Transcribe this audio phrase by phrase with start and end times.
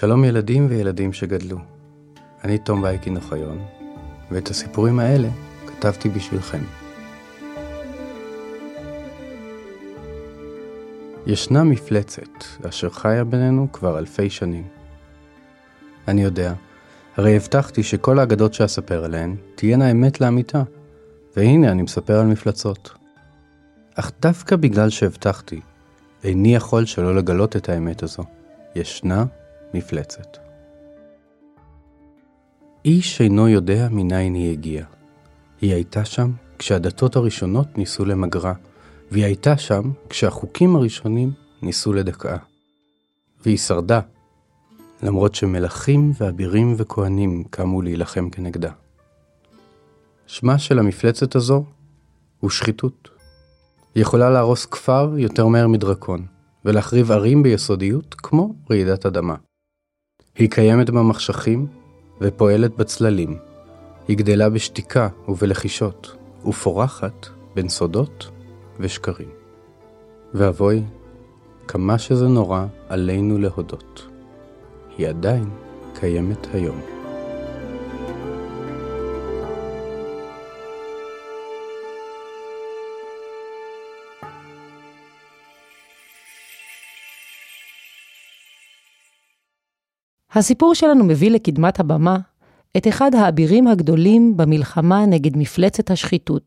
[0.00, 1.58] שלום ילדים וילדים שגדלו.
[2.44, 3.58] אני תום וייקין אוחיון,
[4.30, 5.28] ואת הסיפורים האלה
[5.66, 6.58] כתבתי בשבילכם.
[11.26, 14.66] ישנה מפלצת אשר חיה בינינו כבר אלפי שנים.
[16.08, 16.52] אני יודע,
[17.16, 20.62] הרי הבטחתי שכל האגדות שאספר עליהן תהיינה אמת לאמיתה,
[21.36, 22.90] והנה אני מספר על מפלצות.
[23.94, 25.60] אך דווקא בגלל שהבטחתי,
[26.24, 28.22] איני יכול שלא לגלות את האמת הזו.
[28.74, 29.24] ישנה
[29.74, 30.36] מפלצת.
[32.84, 34.86] איש אינו יודע מניין היא הגיעה.
[35.60, 38.52] היא הייתה שם כשהדתות הראשונות ניסו למגרה,
[39.10, 41.32] והיא הייתה שם כשהחוקים הראשונים
[41.62, 42.36] ניסו לדכאה.
[43.44, 44.00] והיא שרדה,
[45.02, 48.70] למרות שמלכים ואבירים וכהנים קמו להילחם כנגדה.
[50.26, 51.64] שמה של המפלצת הזו
[52.40, 53.08] הוא שחיתות.
[53.94, 56.26] היא יכולה להרוס כפר יותר מהר מדרקון,
[56.64, 59.34] ולהחריב ערים ביסודיות כמו רעידת אדמה.
[60.38, 61.66] היא קיימת במחשכים
[62.20, 63.38] ופועלת בצללים.
[64.08, 68.30] היא גדלה בשתיקה ובלחישות, ופורחת בין סודות
[68.80, 69.28] ושקרים.
[70.34, 70.82] ואבוי,
[71.68, 74.08] כמה שזה נורא עלינו להודות.
[74.98, 75.50] היא עדיין
[76.00, 76.97] קיימת היום.
[90.38, 92.18] הסיפור שלנו מביא לקדמת הבמה
[92.76, 96.42] את אחד האבירים הגדולים במלחמה נגד מפלצת השחיתות,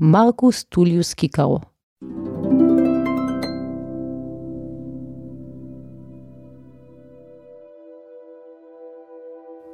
[0.00, 1.58] מרקוס טוליוס קיקרו.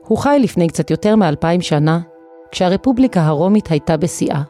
[0.06, 2.00] הוא חי לפני קצת יותר מאלפיים שנה,
[2.50, 4.42] כשהרפובליקה הרומית הייתה בשיאה.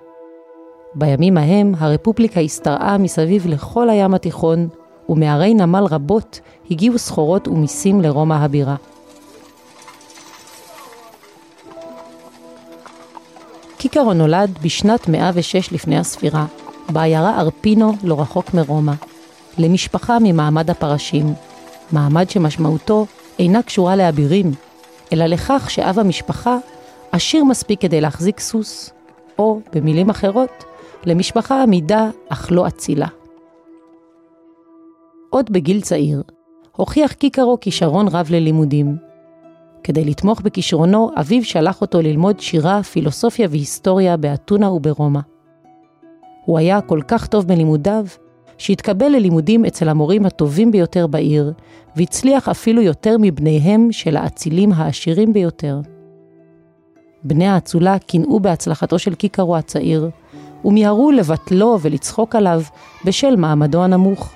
[0.95, 4.69] בימים ההם הרפובליקה השתרעה מסביב לכל הים התיכון,
[5.09, 6.41] ומערי נמל רבות
[6.71, 8.77] הגיעו סחורות ומיסים לרומא הבירה.
[13.79, 16.47] קיקרו נולד בשנת 106 לפני הספירה,
[16.93, 18.93] בעיירה ארפינו לא רחוק מרומא,
[19.59, 21.35] למשפחה ממעמד הפרשים,
[21.93, 23.07] מעמד שמשמעותו
[23.39, 24.53] אינה קשורה לאבירים,
[25.13, 26.57] אלא לכך שאב המשפחה
[27.13, 28.91] עשיר מספיק כדי להחזיק סוס,
[29.39, 30.65] או, במילים אחרות,
[31.05, 33.07] למשפחה עמידה אך לא אצילה.
[35.31, 36.23] עוד בגיל צעיר,
[36.77, 38.97] הוכיח קיקרו כישרון רב ללימודים.
[39.87, 45.21] כדי לתמוך בכישרונו, אביו שלח אותו ללמוד שירה, פילוסופיה והיסטוריה באתונה וברומא.
[46.45, 48.07] הוא היה כל כך טוב בלימודיו,
[48.59, 51.53] שהתקבל ללימודים אצל המורים הטובים ביותר בעיר,
[51.97, 55.81] והצליח אפילו יותר מבניהם של האצילים העשירים ביותר.
[57.25, 60.11] בני האצולה קינאו בהצלחתו של קיקרו הצעיר,
[60.65, 62.63] ומיהרו לבטלו ולצחוק עליו
[63.05, 64.33] בשל מעמדו הנמוך.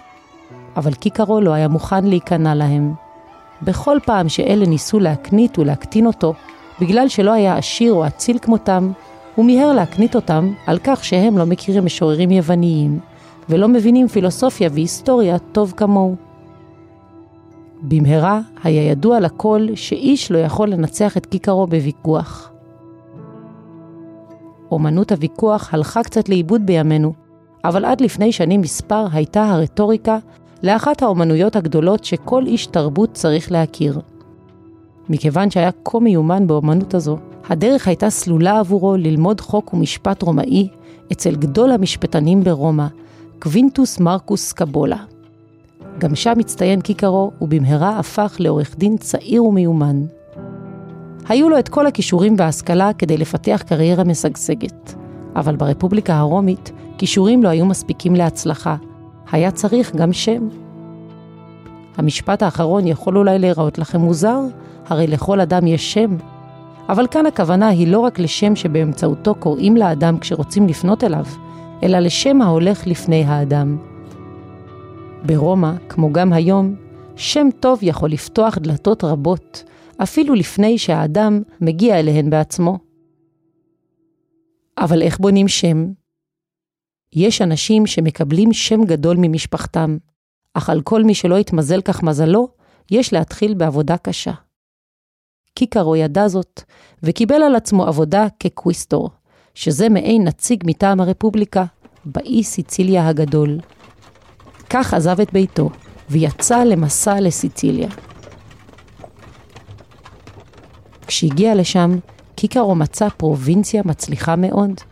[0.77, 3.09] אבל קיקרו לא היה מוכן להיכנע להם.
[3.62, 6.34] בכל פעם שאלה ניסו להקנית ולהקטין אותו,
[6.81, 8.93] בגלל שלא היה עשיר או אציל כמותם,
[9.34, 13.00] הוא מיהר להקנית אותם על כך שהם לא מכירים משוררים יווניים,
[13.49, 16.16] ולא מבינים פילוסופיה והיסטוריה טוב כמוהו.
[17.82, 22.53] במהרה היה ידוע לכל שאיש לא יכול לנצח את קיקרו בוויכוח.
[24.70, 27.12] אומנות הוויכוח הלכה קצת לאיבוד בימינו,
[27.65, 30.19] אבל עד לפני שנים מספר הייתה הרטוריקה
[30.62, 34.00] לאחת האומנויות הגדולות שכל איש תרבות צריך להכיר.
[35.09, 40.69] מכיוון שהיה כה מיומן באומנות הזו, הדרך הייתה סלולה עבורו ללמוד חוק ומשפט רומאי
[41.12, 42.87] אצל גדול המשפטנים ברומא,
[43.38, 44.97] קווינטוס מרקוס קבולה.
[45.99, 50.04] גם שם הצטיין קיקרו, ובמהרה הפך לעורך דין צעיר ומיומן.
[51.28, 54.94] היו לו את כל הכישורים וההשכלה כדי לפתח קריירה משגשגת,
[55.37, 58.76] אבל ברפובליקה הרומית, כישורים לא היו מספיקים להצלחה,
[59.32, 60.48] היה צריך גם שם.
[61.96, 64.41] המשפט האחרון יכול אולי להיראות לכם מוזר,
[64.86, 66.16] הרי לכל אדם יש שם.
[66.88, 71.24] אבל כאן הכוונה היא לא רק לשם שבאמצעותו קוראים לאדם כשרוצים לפנות אליו,
[71.82, 73.78] אלא לשם ההולך לפני האדם.
[75.26, 76.74] ברומא, כמו גם היום,
[77.16, 79.64] שם טוב יכול לפתוח דלתות רבות,
[80.02, 82.78] אפילו לפני שהאדם מגיע אליהן בעצמו.
[84.78, 85.87] אבל איך בונים שם?
[87.14, 89.96] יש אנשים שמקבלים שם גדול ממשפחתם,
[90.54, 92.48] אך על כל מי שלא התמזל כך מזלו,
[92.90, 94.32] יש להתחיל בעבודה קשה.
[95.54, 96.62] קיקרו ידע זאת,
[97.02, 99.10] וקיבל על עצמו עבודה כקוויסטור,
[99.54, 101.64] שזה מעין נציג מטעם הרפובליקה,
[102.04, 103.58] באי סיציליה הגדול.
[104.70, 105.70] כך עזב את ביתו,
[106.10, 107.88] ויצא למסע לסיציליה.
[111.06, 111.98] כשהגיע לשם,
[112.34, 114.89] קיקרו מצא פרובינציה מצליחה מאוד.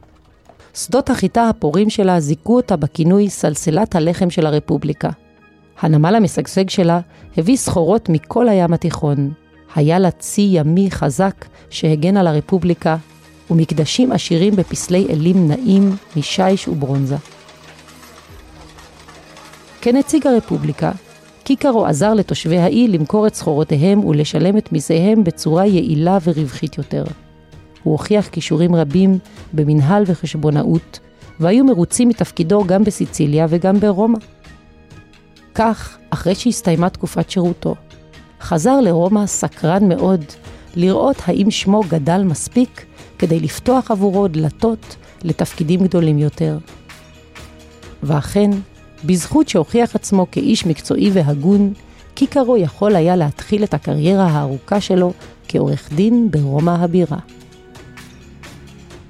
[0.84, 5.10] שדות החיטה הפורים שלה זיכו אותה בכינוי סלסלת הלחם של הרפובליקה.
[5.80, 7.00] הנמל המשגשג שלה
[7.36, 9.32] הביא סחורות מכל הים התיכון.
[9.75, 12.96] היה לה צי ימי חזק שהגן על הרפובליקה,
[13.50, 17.16] ומקדשים עשירים בפסלי אלים נעים משיש וברונזה.
[19.80, 20.92] כנציג הרפובליקה,
[21.44, 27.04] קיקרו עזר לתושבי האי למכור את סחורותיהם ולשלם את מיסיהם בצורה יעילה ורווחית יותר.
[27.88, 29.19] הוא הוכיח כישורים רבים
[29.52, 31.00] במנהל וחשבונאות,
[31.40, 34.19] והיו מרוצים מתפקידו גם בסיציליה וגם ברומא.
[35.55, 37.75] כך, אחרי שהסתיימה תקופת שירותו,
[38.40, 40.25] חזר לרומא סקרן מאוד
[40.76, 42.87] לראות האם שמו גדל מספיק
[43.19, 46.58] כדי לפתוח עבורו דלתות לתפקידים גדולים יותר.
[48.02, 48.50] ואכן,
[49.05, 51.73] בזכות שהוכיח עצמו כאיש מקצועי והגון,
[52.14, 55.12] קיקרו יכול היה להתחיל את הקריירה הארוכה שלו
[55.49, 57.19] כעורך דין ברומא הבירה.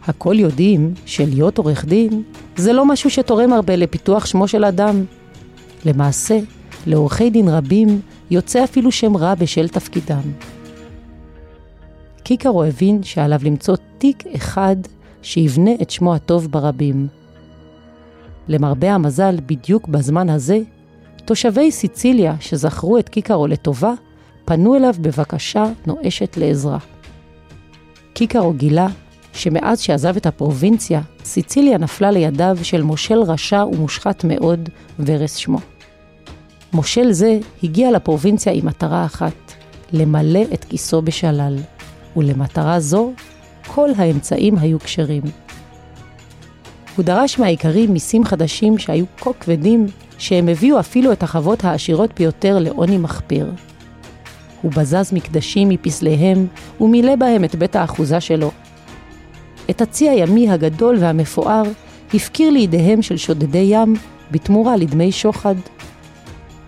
[0.09, 2.23] הכל יודעים שלהיות עורך דין
[2.57, 5.05] זה לא משהו שתורם הרבה לפיתוח שמו של אדם.
[5.85, 6.39] למעשה,
[6.87, 8.01] לעורכי דין רבים
[8.31, 10.23] יוצא אפילו שם רע בשל תפקידם.
[12.23, 14.77] קיקרו הבין שעליו למצוא תיק אחד
[15.23, 17.07] שיבנה את שמו הטוב ברבים.
[18.49, 20.59] למרבה המזל, בדיוק בזמן הזה,
[21.25, 23.93] תושבי סיציליה שזכרו את קיקרו לטובה,
[24.45, 26.79] פנו אליו בבקשה נואשת לעזרה.
[28.13, 28.87] קיקרו גילה
[29.39, 34.69] שמאז שעזב את הפרובינציה, סיציליה נפלה לידיו של מושל רשע ומושחת מאוד,
[34.99, 35.59] ורס שמו.
[36.73, 39.53] מושל זה הגיע לפרובינציה עם מטרה אחת,
[39.93, 41.57] למלא את כיסו בשלל,
[42.17, 43.13] ולמטרה זו
[43.67, 45.23] כל האמצעים היו כשרים.
[46.97, 49.87] הוא דרש מהאיכרים מיסים חדשים שהיו כה כבדים,
[50.19, 53.53] שהם הביאו אפילו את החוות העשירות ביותר לעוני מחפיר.
[54.63, 56.47] הוא בזז מקדשים מפסליהם,
[56.81, 58.51] ומילא בהם את בית האחוזה שלו.
[59.71, 61.63] את הצי הימי הגדול והמפואר
[62.15, 63.95] הפקיר לידיהם של שודדי ים
[64.31, 65.55] בתמורה לדמי שוחד.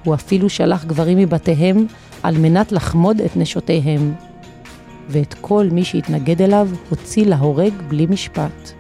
[0.05, 1.87] הוא אפילו שלח גברים מבתיהם
[2.23, 4.15] על מנת לחמוד את נשותיהם.
[5.09, 8.73] ואת כל מי שהתנגד אליו הוציא להורג בלי משפט.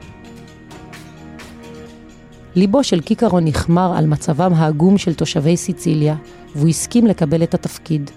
[2.55, 6.17] ליבו של קיקרו נחמר על מצבם העגום של תושבי סיציליה,
[6.55, 8.11] והוא הסכים לקבל את התפקיד.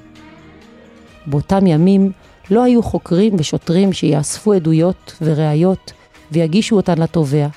[1.27, 2.11] באותם ימים
[2.51, 5.93] לא היו חוקרים ושוטרים שיאספו עדויות וראיות
[6.31, 7.47] ויגישו אותן לתובע,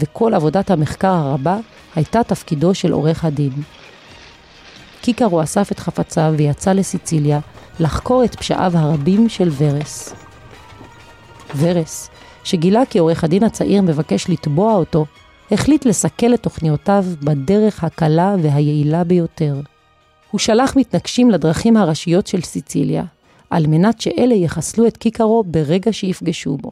[0.00, 1.58] וכל עבודת המחקר הרבה
[1.94, 3.52] הייתה תפקידו של עורך הדין.
[5.00, 7.40] קיקרו אסף את חפציו ויצא לסיציליה
[7.80, 10.14] לחקור את פשעיו הרבים של ורס.
[11.56, 12.10] ורס,
[12.44, 15.06] שגילה כי עורך הדין הצעיר מבקש לתבוע אותו,
[15.50, 19.60] החליט לסכל את תוכניותיו בדרך הקלה והיעילה ביותר.
[20.30, 23.04] הוא שלח מתנגשים לדרכים הראשיות של סיציליה,
[23.50, 26.70] על מנת שאלה יחסלו את קיקרו ברגע שיפגשו בו.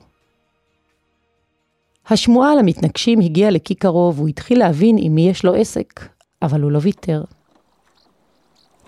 [2.09, 6.09] השמועה על המתנגשים הגיעה לקיקרו והוא התחיל להבין עם מי יש לו עסק,
[6.43, 7.25] אבל הוא לא ויתר.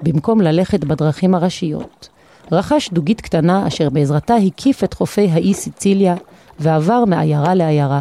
[0.02, 2.08] במקום ללכת בדרכים הראשיות,
[2.52, 6.14] רכש דוגית קטנה אשר בעזרתה הקיף את חופי האי סיציליה
[6.58, 8.00] ועבר מעיירה לעיירה.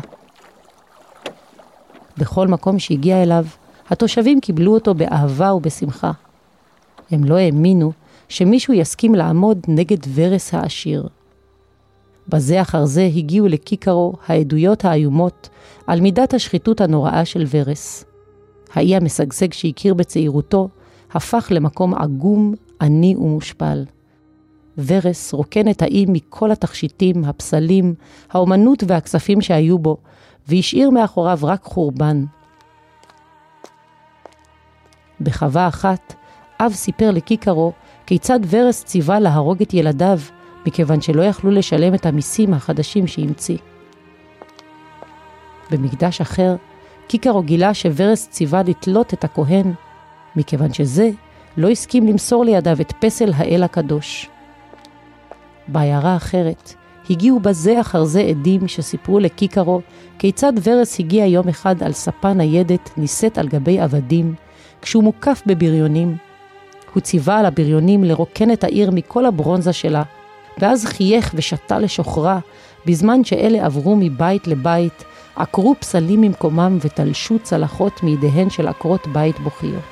[2.17, 3.45] בכל מקום שהגיע אליו,
[3.89, 6.11] התושבים קיבלו אותו באהבה ובשמחה.
[7.11, 7.91] הם לא האמינו
[8.29, 11.07] שמישהו יסכים לעמוד נגד ורס העשיר.
[12.27, 15.49] בזה אחר זה הגיעו לקיקרו העדויות האיומות
[15.87, 18.05] על מידת השחיתות הנוראה של ורס.
[18.73, 20.69] האי המשגשג שהכיר בצעירותו
[21.13, 23.85] הפך למקום עגום, עני ומושפל.
[24.77, 27.93] ורס רוקן את האי מכל התכשיטים, הפסלים,
[28.31, 29.97] האומנות והכספים שהיו בו,
[30.47, 32.25] והשאיר מאחוריו רק חורבן.
[35.21, 36.13] בחווה אחת,
[36.59, 37.71] אב סיפר לקיקרו
[38.05, 40.19] כיצד ורס ציווה להרוג את ילדיו,
[40.65, 43.57] מכיוון שלא יכלו לשלם את המיסים החדשים שהמציא.
[45.71, 46.55] במקדש אחר,
[47.07, 49.73] קיקרו גילה שוורס ציווה לתלות את הכהן,
[50.35, 51.09] מכיוון שזה
[51.57, 54.29] לא הסכים למסור לידיו את פסל האל הקדוש.
[55.67, 56.73] בעיירה אחרת,
[57.09, 59.81] הגיעו בזה אחר זה עדים שסיפרו לקיקרו
[60.19, 64.33] כיצד ורס הגיע יום אחד על ספה ניידת נישאת על גבי עבדים,
[64.81, 66.17] כשהוא מוקף בבריונים.
[66.95, 70.03] הוא ציווה על הבריונים לרוקן את העיר מכל הברונזה שלה,
[70.57, 72.39] ואז חייך ושתה לשוכרה,
[72.85, 75.03] בזמן שאלה עברו מבית לבית,
[75.35, 79.83] עקרו פסלים ממקומם ותלשו צלחות מידיהן של עקרות בית בוכיות.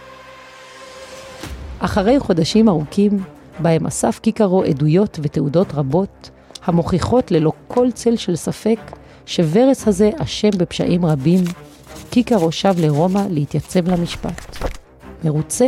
[1.80, 3.24] אחרי חודשים ארוכים,
[3.60, 6.30] בהם אסף קיקרו עדויות ותעודות רבות,
[6.66, 8.80] המוכיחות ללא כל צל של ספק
[9.26, 11.44] שוורס הזה אשם בפשעים רבים,
[12.10, 14.58] קיקרו שב לרומא להתייצב למשפט.
[15.24, 15.68] מרוצה,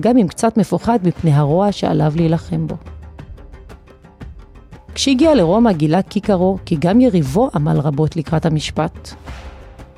[0.00, 2.76] גם אם קצת מפוחד מפני הרוע שעליו להילחם בו.
[4.94, 9.14] כשהגיע לרומא גילה קיקרו כי גם יריבו עמל רבות לקראת המשפט.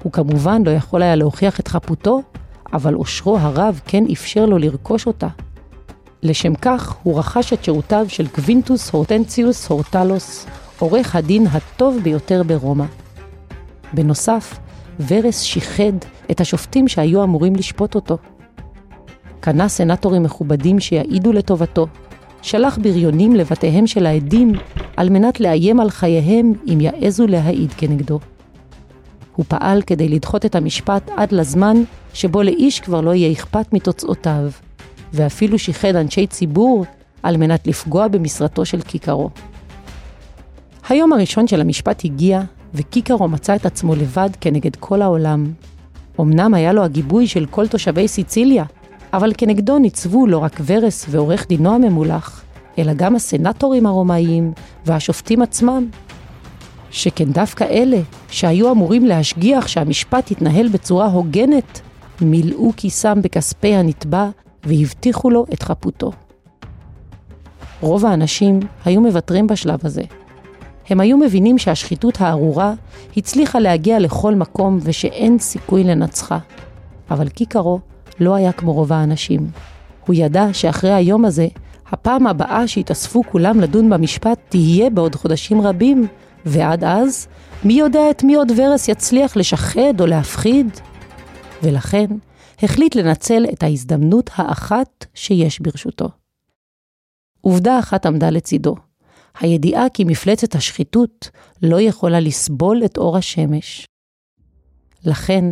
[0.03, 2.23] הוא כמובן לא יכול היה להוכיח את חפותו,
[2.73, 5.29] אבל אושרו הרב כן אפשר לו לרכוש אותה.
[6.23, 10.47] לשם כך הוא רכש את שירותיו של קווינטוס הורטנציוס הורטלוס,
[10.79, 12.85] עורך הדין הטוב ביותר ברומא.
[13.93, 14.59] בנוסף,
[15.09, 15.93] ורס שיחד
[16.31, 18.19] את השופטים שהיו אמורים לשפוט אותו.
[19.45, 21.87] קנה סנטורים מכובדים שיעידו לטובתו,
[22.43, 24.53] שלח בריונים לבתיהם של העדים
[24.97, 28.21] על מנת לאיים על חייהם אם יעזו להעיד כנגדו.
[29.37, 31.77] הוא פעל כדי לדחות את המשפט עד לזמן
[32.15, 34.51] שבו לאיש כבר לא יהיה אכפת מתוצאותיו,
[35.13, 36.85] ואפילו שיחד אנשי ציבור
[37.23, 39.31] על מנת לפגוע במשרתו של כיכרו.
[40.89, 42.43] היום הראשון של המשפט הגיע,
[42.75, 45.53] וקיקרו מצא את עצמו לבד כנגד כל העולם.
[46.21, 48.65] אמנם היה לו הגיבוי של כל תושבי סיציליה,
[49.17, 52.45] אבל כנגדו ניצבו לא רק ורס ועורך דינו הממולח,
[52.79, 54.53] אלא גם הסנטורים הרומאיים
[54.87, 55.89] והשופטים עצמם.
[56.91, 61.81] שכן דווקא אלה, שהיו אמורים להשגיח שהמשפט יתנהל בצורה הוגנת,
[62.21, 64.29] מילאו כיסם בכספי הנתבע
[64.65, 66.13] והבטיחו לו את חפותו.
[67.81, 70.03] רוב האנשים היו מוותרים בשלב הזה.
[70.89, 72.75] הם היו מבינים שהשחיתות הארורה
[73.17, 76.39] הצליחה להגיע לכל מקום ושאין סיכוי לנצחה.
[77.11, 77.81] אבל קיקרו
[78.21, 79.51] לא היה כמו רוב האנשים.
[80.07, 81.47] הוא ידע שאחרי היום הזה,
[81.87, 86.07] הפעם הבאה שיתאספו כולם לדון במשפט תהיה בעוד חודשים רבים,
[86.47, 87.29] ועד אז,
[87.65, 90.67] מי יודע את מי עוד ורס יצליח לשחד או להפחיד?
[91.63, 92.07] ולכן,
[92.63, 96.09] החליט לנצל את ההזדמנות האחת שיש ברשותו.
[97.41, 98.75] עובדה אחת עמדה לצידו,
[99.41, 101.31] הידיעה כי מפלצת השחיתות
[101.63, 103.87] לא יכולה לסבול את אור השמש.
[105.07, 105.45] לכן,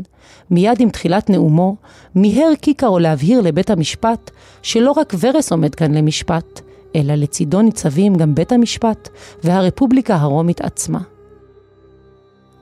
[0.50, 1.76] מיד עם תחילת נאומו,
[2.14, 4.30] מיהר קיקרו להבהיר לבית המשפט
[4.62, 6.60] שלא רק ורס עומד כאן למשפט,
[6.96, 9.08] אלא לצידו ניצבים גם בית המשפט
[9.44, 11.00] והרפובליקה הרומית עצמה.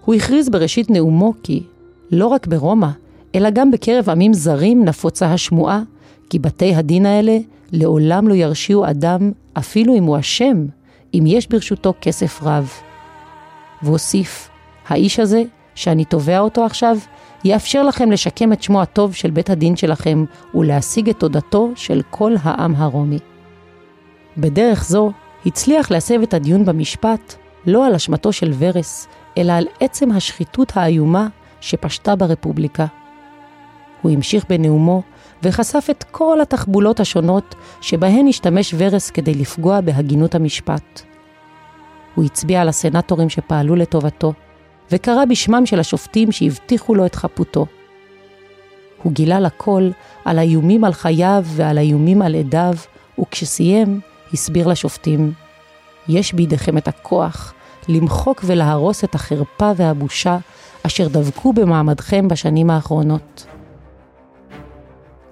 [0.04, 1.62] הוא הכריז בראשית נאומו כי
[2.10, 2.88] לא רק ברומא,
[3.34, 5.82] אלא גם בקרב עמים זרים נפוצה השמועה
[6.30, 7.38] כי בתי הדין האלה
[7.72, 10.66] לעולם לא ירשיעו אדם, אפילו אם הוא אשם,
[11.14, 12.70] אם יש ברשותו כסף רב.
[13.82, 14.48] והוסיף,
[14.88, 15.42] האיש הזה,
[15.74, 16.96] שאני תובע אותו עכשיו,
[17.44, 20.24] יאפשר לכם לשקם את שמו הטוב של בית הדין שלכם
[20.54, 23.18] ולהשיג את תודתו של כל העם הרומי.
[24.36, 25.12] בדרך זו
[25.46, 27.34] הצליח להסב את הדיון במשפט
[27.66, 29.08] לא על אשמתו של ורס,
[29.38, 31.28] אלא על עצם השחיתות האיומה
[31.60, 32.86] שפשטה ברפובליקה.
[34.02, 35.02] הוא המשיך בנאומו
[35.42, 41.02] וחשף את כל התחבולות השונות שבהן השתמש ורס כדי לפגוע בהגינות המשפט.
[42.14, 44.32] הוא הצביע על הסנטורים שפעלו לטובתו,
[44.90, 47.66] וקרא בשמם של השופטים שהבטיחו לו את חפותו.
[49.02, 49.90] הוא גילה לכל
[50.24, 52.74] על האיומים על חייו ועל האיומים על עדיו,
[53.20, 54.00] וכשסיים,
[54.32, 55.32] הסביר לשופטים,
[56.08, 57.54] יש בידיכם את הכוח
[57.88, 60.38] למחוק ולהרוס את החרפה והבושה
[60.86, 63.46] אשר דבקו במעמדכם בשנים האחרונות.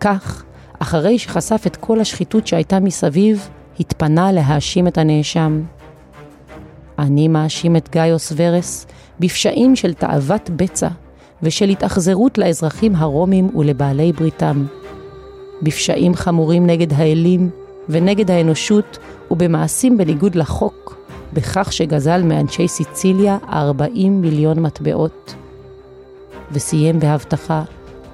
[0.00, 0.44] כך,
[0.78, 3.48] אחרי שחשף את כל השחיתות שהייתה מסביב,
[3.80, 5.62] התפנה להאשים את הנאשם.
[6.98, 8.86] אני מאשים את גאיוס ורס
[9.20, 10.88] בפשעים של תאוות בצע
[11.42, 14.64] ושל התאכזרות לאזרחים הרומים ולבעלי בריתם.
[15.62, 17.50] בפשעים חמורים נגד האלים
[17.88, 18.98] ונגד האנושות
[19.30, 20.96] ובמעשים בניגוד לחוק,
[21.32, 25.34] בכך שגזל מאנשי סיציליה 40 מיליון מטבעות.
[26.52, 27.62] וסיים בהבטחה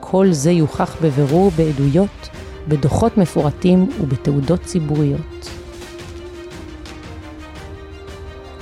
[0.00, 2.28] כל זה יוכח בבירור בעדויות,
[2.68, 5.50] בדוחות מפורטים ובתעודות ציבוריות.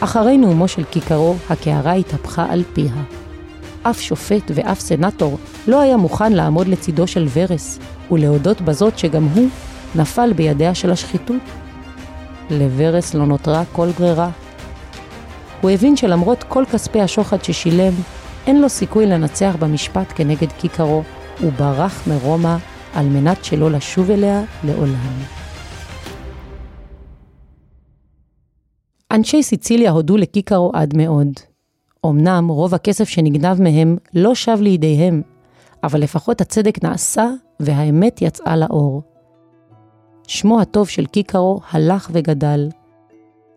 [0.04, 2.92] אחרי נאומו של כיכרו, הקערה התהפכה על פיה.
[3.82, 7.78] אף שופט ואף סנטור לא היה מוכן לעמוד לצידו של ורס
[8.10, 9.48] ולהודות בזאת שגם הוא
[9.94, 11.42] נפל בידיה של השחיתות.
[12.50, 14.30] לוורס לא נותרה כל ברירה.
[15.60, 17.92] הוא הבין שלמרות כל כספי השוחד ששילם,
[18.46, 21.02] אין לו סיכוי לנצח במשפט כנגד כיכרו,
[21.40, 22.56] הוא ברח מרומא
[22.94, 25.41] על מנת שלא לשוב אליה לעולם.
[29.12, 31.28] אנשי סיציליה הודו לקיקרו עד מאוד.
[32.06, 35.22] אמנם רוב הכסף שנגנב מהם לא שב לידיהם,
[35.84, 39.02] אבל לפחות הצדק נעשה והאמת יצאה לאור.
[40.26, 42.68] שמו הטוב של קיקרו הלך וגדל.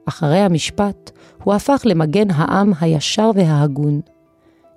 [0.05, 1.11] אחרי המשפט,
[1.43, 4.01] הוא הפך למגן העם הישר וההגון.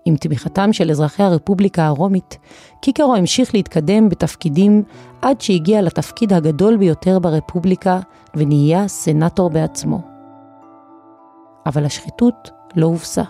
[0.05, 2.39] עם תמיכתם של אזרחי הרפובליקה הרומית,
[2.83, 4.83] קיקרו המשיך להתקדם בתפקידים
[5.23, 8.01] עד שהגיע לתפקיד הגדול ביותר ברפובליקה
[8.37, 10.18] ונהיה סנטור בעצמו.
[11.67, 13.23] אבל השחיתות לא הובסה.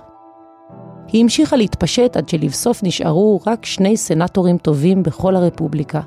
[1.09, 6.01] היא המשיכה להתפשט עד שלבסוף נשארו רק שני סנטורים טובים בכל הרפובליקה,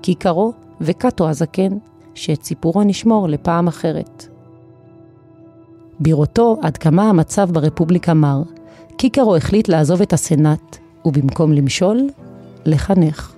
[0.00, 1.78] קיקרו וקאטו הזקן,
[2.14, 4.26] שאת סיפורו נשמור לפעם אחרת.
[6.00, 8.42] בראותו עד כמה המצב ברפובליקה מר,
[8.96, 12.08] קיקרו החליט לעזוב את הסנאט, ובמקום למשול,
[12.64, 13.32] לחנך.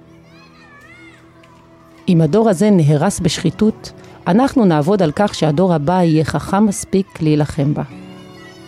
[2.08, 3.92] אם הדור הזה נהרס בשחיתות,
[4.26, 7.82] אנחנו נעבוד על כך שהדור הבא יהיה חכם מספיק להילחם בה.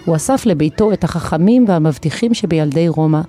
[0.08, 3.20] הוא אסף לביתו את החכמים והמבטיחים שבילדי רומא,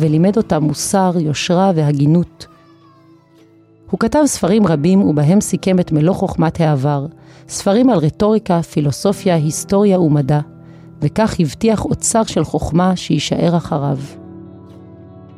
[0.00, 2.46] ולימד אותם מוסר, יושרה והגינות.
[3.90, 7.06] הוא כתב ספרים רבים ובהם סיכם את מלוא חוכמת העבר,
[7.48, 10.40] ספרים על רטוריקה, פילוסופיה, היסטוריה ומדע,
[11.02, 13.98] וכך הבטיח אוצר של חוכמה שיישאר אחריו.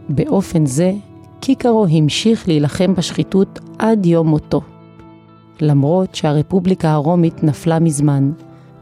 [0.09, 0.93] באופן זה,
[1.40, 4.61] קיקרו המשיך להילחם בשחיתות עד יום מותו.
[5.61, 8.31] למרות שהרפובליקה הרומית נפלה מזמן,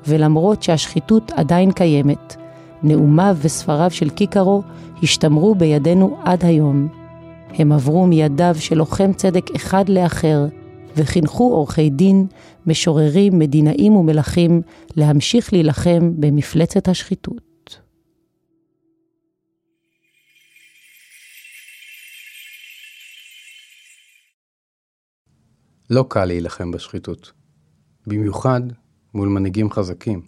[0.08, 2.36] ולמרות שהשחיתות עדיין קיימת,
[2.82, 4.62] נאומיו וספריו של קיקרו
[5.02, 6.88] השתמרו בידינו עד היום.
[7.48, 10.46] הם עברו מידיו של לוחם צדק אחד לאחר,
[10.96, 12.26] וחינכו עורכי דין,
[12.66, 14.62] משוררים, מדינאים ומלכים
[14.96, 17.46] להמשיך להילחם במפלצת השחיתות.
[25.90, 27.32] לא קל להילחם בשחיתות.
[28.06, 28.60] במיוחד
[29.16, 30.22] מול מנהיגים חזקים.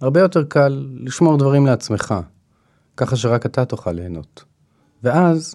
[0.00, 2.14] הרבה יותר קל לשמור דברים לעצמך,
[2.96, 4.44] ככה שרק אתה תוכל ליהנות.
[5.02, 5.54] ואז,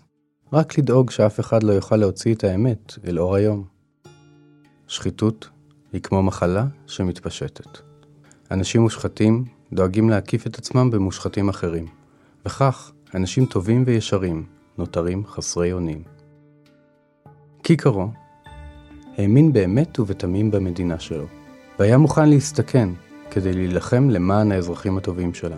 [0.53, 3.63] רק לדאוג שאף אחד לא יוכל להוציא את האמת אל אור היום.
[4.87, 5.49] שחיתות
[5.93, 7.77] היא כמו מחלה שמתפשטת.
[8.51, 11.85] אנשים מושחתים דואגים להקיף את עצמם במושחתים אחרים,
[12.45, 14.45] וכך אנשים טובים וישרים
[14.77, 16.03] נותרים חסרי אונים.
[17.61, 18.09] קיקרו
[19.17, 21.25] האמין באמת ובתמים במדינה שלו,
[21.79, 22.89] והיה מוכן להסתכן
[23.31, 25.57] כדי להילחם למען האזרחים הטובים שלה.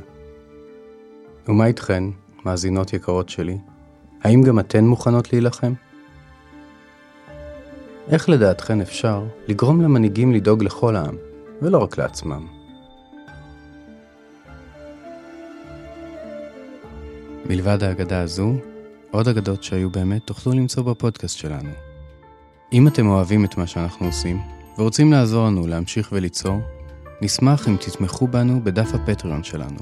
[1.48, 2.04] ומה איתכן,
[2.46, 3.58] מאזינות יקרות שלי?
[4.24, 5.74] האם גם אתן מוכנות להילחם?
[8.10, 11.16] איך לדעתכן אפשר לגרום למנהיגים לדאוג לכל העם,
[11.62, 12.48] ולא רק לעצמם?
[17.50, 18.54] מלבד האגדה הזו,
[19.12, 21.70] עוד אגדות שהיו באמת תוכלו למצוא בפודקאסט שלנו.
[22.74, 26.60] אם אתם אוהבים את מה שאנחנו עושים, ורוצים לעזור לנו להמשיך וליצור,
[27.22, 29.80] נשמח אם תתמכו בנו בדף הפטריון שלנו.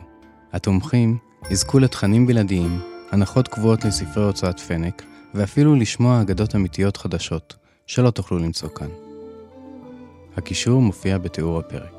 [0.53, 1.17] התומכים
[1.51, 2.79] יזכו לתכנים בלעדיים,
[3.11, 5.03] הנחות קבועות לספרי הוצאת פנק,
[5.33, 7.55] ואפילו לשמוע אגדות אמיתיות חדשות,
[7.87, 8.87] שלא תוכלו למצוא כאן.
[10.37, 11.91] הקישור מופיע בתיאור הפרק.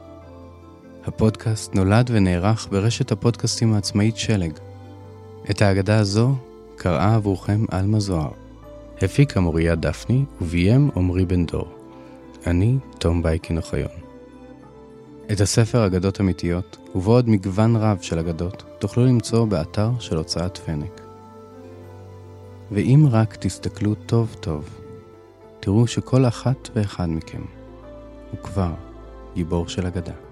[1.05, 4.53] הפודקאסט נולד ונערך ברשת הפודקאסטים העצמאית שלג.
[5.51, 6.35] את האגדה הזו
[6.77, 8.31] קראה עבורכם עלמה זוהר.
[9.03, 11.76] הפיקה מוריה דפני וביים עמרי בן דור.
[12.47, 13.91] אני תום בייקין אוחיון.
[15.33, 21.01] את הספר אגדות אמיתיות, ובעוד מגוון רב של אגדות, תוכלו למצוא באתר של הוצאת פנק.
[22.73, 24.69] ואם רק תסתכלו טוב טוב,
[25.61, 27.43] תראו שכל אחת ואחד מכם
[28.31, 28.73] הוא כבר
[29.35, 30.26] גיבור של אגדה.